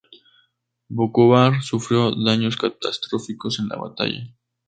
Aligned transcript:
Vukovar 0.89 1.61
sufrió 1.61 2.09
daños 2.15 2.57
catastróficos 2.57 3.59
en 3.59 3.67
la 3.67 3.75
batalla. 3.75 4.35